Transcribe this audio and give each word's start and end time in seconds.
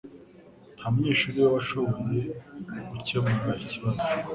Nta 0.75 0.85
munyeshuri 0.93 1.37
we 1.43 1.47
washoboye 1.55 2.21
gukemura 2.91 3.51
ikibazo. 3.65 3.99